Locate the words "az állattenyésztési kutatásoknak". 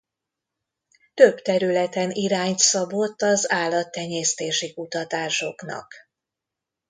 3.21-5.93